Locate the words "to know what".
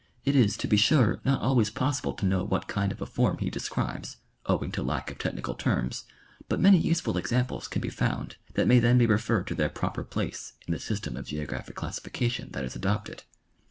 2.13-2.67